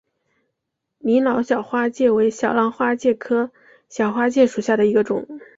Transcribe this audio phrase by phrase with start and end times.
[0.97, 3.51] 李老小花介为小浪花介科
[3.87, 5.27] 小花介属下的一个种。